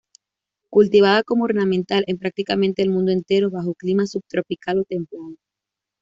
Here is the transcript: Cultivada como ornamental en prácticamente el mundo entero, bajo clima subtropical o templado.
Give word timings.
Cultivada 0.71 1.21
como 1.21 1.43
ornamental 1.43 2.03
en 2.07 2.17
prácticamente 2.17 2.81
el 2.81 2.89
mundo 2.89 3.11
entero, 3.11 3.51
bajo 3.51 3.75
clima 3.75 4.07
subtropical 4.07 4.79
o 4.79 4.83
templado. 4.83 5.35